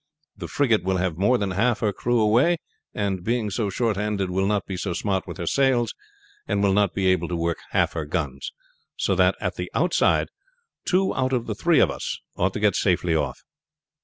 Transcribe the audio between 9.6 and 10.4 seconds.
outside